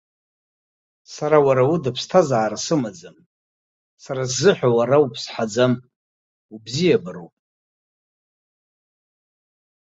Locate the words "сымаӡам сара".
2.65-4.23